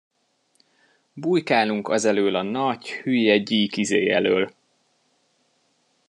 [1.13, 4.53] Bújkálunk az elől a nagy, hülye gyík izé elől.